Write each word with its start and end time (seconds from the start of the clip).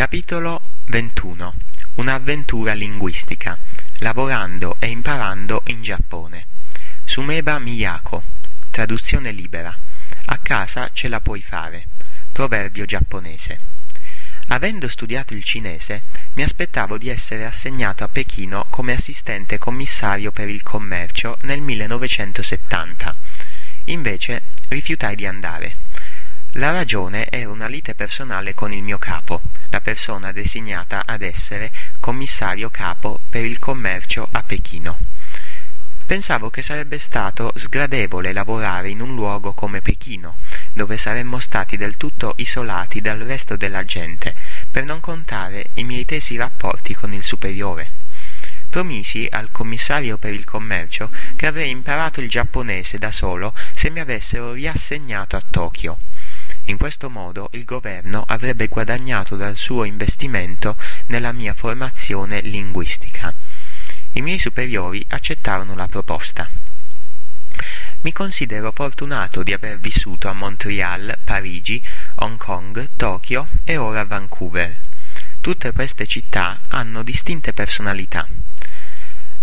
Capitolo 0.00 0.62
21 0.86 1.52
Un'avventura 1.96 2.72
linguistica 2.72 3.58
Lavorando 3.98 4.76
e 4.78 4.86
imparando 4.86 5.62
in 5.66 5.82
Giappone. 5.82 6.46
Sumeba 7.04 7.58
Miyako. 7.58 8.22
Traduzione 8.70 9.30
libera. 9.30 9.76
A 10.24 10.38
casa 10.38 10.88
ce 10.94 11.08
la 11.08 11.20
puoi 11.20 11.42
fare. 11.42 11.88
Proverbio 12.32 12.86
giapponese. 12.86 13.58
Avendo 14.46 14.88
studiato 14.88 15.34
il 15.34 15.44
cinese, 15.44 16.00
mi 16.32 16.44
aspettavo 16.44 16.96
di 16.96 17.10
essere 17.10 17.44
assegnato 17.44 18.02
a 18.02 18.08
Pechino 18.08 18.64
come 18.70 18.94
assistente 18.94 19.58
commissario 19.58 20.32
per 20.32 20.48
il 20.48 20.62
commercio 20.62 21.36
nel 21.42 21.60
1970. 21.60 23.14
Invece 23.84 24.40
rifiutai 24.68 25.14
di 25.14 25.26
andare. 25.26 25.89
La 26.54 26.72
ragione 26.72 27.28
era 27.30 27.48
una 27.48 27.68
lite 27.68 27.94
personale 27.94 28.54
con 28.54 28.72
il 28.72 28.82
mio 28.82 28.98
capo, 28.98 29.40
la 29.68 29.80
persona 29.80 30.32
designata 30.32 31.04
ad 31.06 31.22
essere 31.22 31.70
commissario 32.00 32.70
capo 32.70 33.20
per 33.30 33.44
il 33.44 33.60
commercio 33.60 34.26
a 34.32 34.42
Pechino. 34.42 34.98
Pensavo 36.04 36.50
che 36.50 36.62
sarebbe 36.62 36.98
stato 36.98 37.52
sgradevole 37.54 38.32
lavorare 38.32 38.90
in 38.90 39.00
un 39.00 39.14
luogo 39.14 39.52
come 39.52 39.80
Pechino, 39.80 40.38
dove 40.72 40.96
saremmo 40.96 41.38
stati 41.38 41.76
del 41.76 41.96
tutto 41.96 42.32
isolati 42.38 43.00
dal 43.00 43.20
resto 43.20 43.54
della 43.54 43.84
gente, 43.84 44.34
per 44.68 44.82
non 44.82 44.98
contare 44.98 45.66
i 45.74 45.84
miei 45.84 46.04
tesi 46.04 46.36
rapporti 46.36 46.94
con 46.94 47.12
il 47.12 47.22
superiore. 47.22 47.88
Promisi 48.68 49.28
al 49.30 49.52
commissario 49.52 50.18
per 50.18 50.32
il 50.32 50.44
commercio 50.44 51.10
che 51.36 51.46
avrei 51.46 51.70
imparato 51.70 52.20
il 52.20 52.28
giapponese 52.28 52.98
da 52.98 53.12
solo 53.12 53.54
se 53.72 53.88
mi 53.88 54.00
avessero 54.00 54.50
riassegnato 54.50 55.36
a 55.36 55.42
Tokyo. 55.48 55.96
In 56.64 56.76
questo 56.76 57.10
modo 57.10 57.48
il 57.52 57.64
governo 57.64 58.24
avrebbe 58.26 58.68
guadagnato 58.68 59.36
dal 59.36 59.56
suo 59.56 59.84
investimento 59.84 60.76
nella 61.06 61.32
mia 61.32 61.54
formazione 61.54 62.40
linguistica. 62.40 63.32
I 64.12 64.20
miei 64.20 64.38
superiori 64.38 65.04
accettarono 65.08 65.74
la 65.74 65.88
proposta. 65.88 66.48
Mi 68.02 68.12
considero 68.12 68.72
fortunato 68.72 69.42
di 69.42 69.52
aver 69.52 69.78
vissuto 69.78 70.28
a 70.28 70.32
Montreal, 70.32 71.18
Parigi, 71.22 71.82
Hong 72.16 72.38
Kong, 72.38 72.88
Tokyo 72.96 73.48
e 73.64 73.76
ora 73.76 74.04
Vancouver. 74.04 74.74
Tutte 75.40 75.72
queste 75.72 76.06
città 76.06 76.60
hanno 76.68 77.02
distinte 77.02 77.52
personalità. 77.52 78.26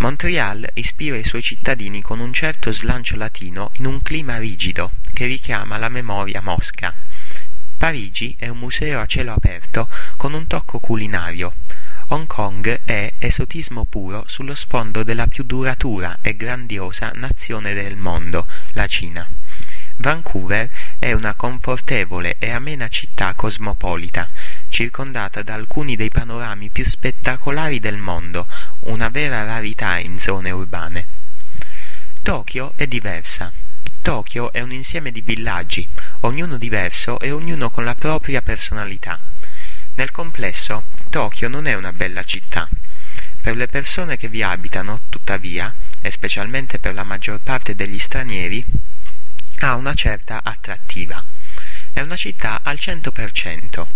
Montreal 0.00 0.66
ispira 0.72 1.18
i 1.18 1.24
suoi 1.24 1.42
cittadini 1.42 2.00
con 2.00 2.20
un 2.20 2.32
certo 2.32 2.72
slancio 2.72 3.16
latino 3.16 3.70
in 3.74 3.84
un 3.84 4.00
clima 4.00 4.38
rigido 4.38 4.92
che 5.12 5.26
richiama 5.26 5.76
la 5.76 5.90
memoria 5.90 6.40
mosca. 6.40 6.94
Parigi 7.76 8.34
è 8.38 8.48
un 8.48 8.56
museo 8.56 8.98
a 8.98 9.04
cielo 9.04 9.34
aperto 9.34 9.90
con 10.16 10.32
un 10.32 10.46
tocco 10.46 10.78
culinario. 10.78 11.52
Hong 12.08 12.26
Kong 12.26 12.80
è 12.86 13.12
esotismo 13.18 13.84
puro 13.84 14.24
sullo 14.26 14.54
sfondo 14.54 15.02
della 15.02 15.26
più 15.26 15.44
duratura 15.44 16.16
e 16.22 16.34
grandiosa 16.34 17.12
nazione 17.14 17.74
del 17.74 17.96
mondo, 17.96 18.46
la 18.72 18.86
Cina. 18.86 19.28
Vancouver 20.00 20.70
è 20.98 21.12
una 21.12 21.34
confortevole 21.34 22.36
e 22.38 22.50
amena 22.50 22.88
città 22.88 23.34
cosmopolita, 23.34 24.26
circondata 24.70 25.42
da 25.42 25.52
alcuni 25.52 25.94
dei 25.94 26.08
panorami 26.08 26.70
più 26.70 26.86
spettacolari 26.86 27.80
del 27.80 27.98
mondo, 27.98 28.46
una 28.80 29.08
vera 29.08 29.44
rarità 29.44 29.98
in 29.98 30.18
zone 30.18 30.50
urbane. 30.50 31.06
Tokyo 32.22 32.72
è 32.76 32.86
diversa. 32.86 33.52
Tokyo 34.02 34.52
è 34.52 34.60
un 34.60 34.72
insieme 34.72 35.12
di 35.12 35.20
villaggi, 35.20 35.86
ognuno 36.20 36.56
diverso 36.56 37.18
e 37.18 37.30
ognuno 37.30 37.70
con 37.70 37.84
la 37.84 37.94
propria 37.94 38.40
personalità. 38.40 39.18
Nel 39.94 40.10
complesso, 40.10 40.84
Tokyo 41.10 41.48
non 41.48 41.66
è 41.66 41.74
una 41.74 41.92
bella 41.92 42.22
città. 42.22 42.68
Per 43.42 43.56
le 43.56 43.68
persone 43.68 44.16
che 44.16 44.28
vi 44.28 44.42
abitano, 44.42 45.00
tuttavia, 45.08 45.74
e 46.00 46.10
specialmente 46.10 46.78
per 46.78 46.94
la 46.94 47.04
maggior 47.04 47.40
parte 47.40 47.74
degli 47.74 47.98
stranieri, 47.98 48.64
ha 49.58 49.74
una 49.74 49.92
certa 49.94 50.40
attrattiva. 50.42 51.22
È 51.92 52.00
una 52.00 52.16
città 52.16 52.60
al 52.62 52.78
100%. 52.80 53.86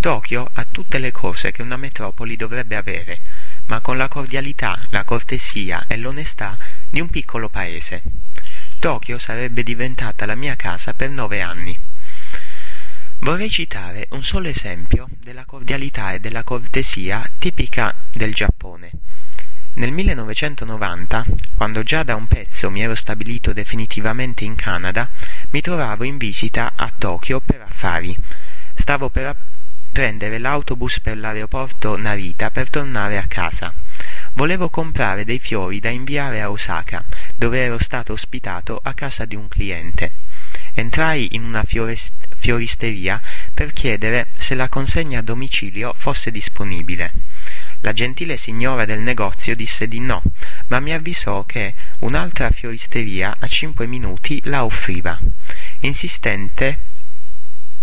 Tokyo 0.00 0.50
ha 0.52 0.66
tutte 0.70 0.98
le 0.98 1.12
cose 1.12 1.52
che 1.52 1.62
una 1.62 1.76
metropoli 1.76 2.36
dovrebbe 2.36 2.76
avere, 2.76 3.20
ma 3.66 3.80
con 3.80 3.96
la 3.96 4.08
cordialità, 4.08 4.78
la 4.90 5.04
cortesia 5.04 5.84
e 5.86 5.96
l'onestà 5.96 6.56
di 6.88 7.00
un 7.00 7.08
piccolo 7.08 7.48
paese. 7.48 8.02
Tokyo 8.78 9.18
sarebbe 9.18 9.62
diventata 9.62 10.26
la 10.26 10.34
mia 10.34 10.56
casa 10.56 10.92
per 10.92 11.10
nove 11.10 11.40
anni. 11.40 11.78
Vorrei 13.18 13.50
citare 13.50 14.08
un 14.10 14.22
solo 14.22 14.48
esempio 14.48 15.08
della 15.20 15.44
cordialità 15.44 16.12
e 16.12 16.20
della 16.20 16.44
cortesia 16.44 17.28
tipica 17.38 17.94
del 18.12 18.34
Giappone. 18.34 18.90
Nel 19.74 19.92
1990, 19.92 21.26
quando 21.54 21.82
già 21.82 22.02
da 22.02 22.14
un 22.14 22.26
pezzo 22.26 22.70
mi 22.70 22.82
ero 22.82 22.94
stabilito 22.94 23.52
definitivamente 23.52 24.44
in 24.44 24.54
Canada, 24.54 25.08
mi 25.50 25.60
trovavo 25.60 26.04
in 26.04 26.16
visita 26.16 26.72
a 26.76 26.90
Tokyo 26.96 27.40
per 27.40 27.60
affari. 27.62 28.16
Stavo 28.74 29.10
per 29.10 29.26
prendere 29.90 30.38
l'autobus 30.38 31.00
per 31.00 31.16
l'aeroporto 31.16 31.96
Narita 31.96 32.50
per 32.50 32.70
tornare 32.70 33.18
a 33.18 33.26
casa. 33.26 33.72
Volevo 34.34 34.68
comprare 34.68 35.24
dei 35.24 35.38
fiori 35.38 35.80
da 35.80 35.88
inviare 35.88 36.42
a 36.42 36.50
Osaka, 36.50 37.02
dove 37.34 37.62
ero 37.62 37.78
stato 37.78 38.12
ospitato 38.12 38.78
a 38.82 38.92
casa 38.92 39.24
di 39.24 39.34
un 39.34 39.48
cliente. 39.48 40.10
Entrai 40.74 41.28
in 41.32 41.42
una 41.42 41.64
fiorest- 41.64 42.12
fioristeria 42.36 43.20
per 43.54 43.72
chiedere 43.72 44.28
se 44.36 44.54
la 44.54 44.68
consegna 44.68 45.20
a 45.20 45.22
domicilio 45.22 45.94
fosse 45.96 46.30
disponibile. 46.30 47.12
La 47.80 47.92
gentile 47.92 48.36
signora 48.36 48.84
del 48.84 49.00
negozio 49.00 49.56
disse 49.56 49.88
di 49.88 50.00
no, 50.00 50.22
ma 50.68 50.80
mi 50.80 50.92
avvisò 50.92 51.44
che 51.44 51.74
un'altra 52.00 52.50
fioristeria 52.50 53.36
a 53.38 53.46
cinque 53.46 53.86
minuti 53.86 54.40
la 54.44 54.64
offriva. 54.64 55.18
Insistente 55.80 56.78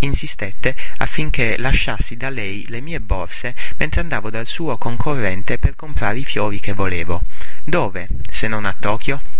insistette 0.00 0.74
affinché 0.98 1.56
lasciassi 1.56 2.16
da 2.16 2.30
lei 2.30 2.64
le 2.68 2.80
mie 2.80 3.00
borse 3.00 3.54
mentre 3.76 4.00
andavo 4.00 4.30
dal 4.30 4.46
suo 4.46 4.76
concorrente 4.76 5.58
per 5.58 5.76
comprare 5.76 6.18
i 6.18 6.24
fiori 6.24 6.60
che 6.60 6.72
volevo. 6.72 7.22
Dove, 7.64 8.08
se 8.30 8.48
non 8.48 8.64
a 8.66 8.74
Tokyo? 8.78 9.33